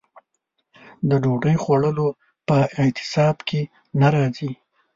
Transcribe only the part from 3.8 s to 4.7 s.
نه راځي.